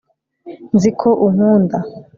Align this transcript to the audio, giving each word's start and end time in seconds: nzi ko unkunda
nzi 0.75 0.89
ko 0.99 1.09
unkunda 1.27 1.77